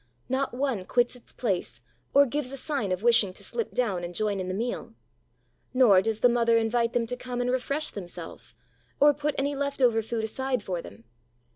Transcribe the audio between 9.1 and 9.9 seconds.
put any left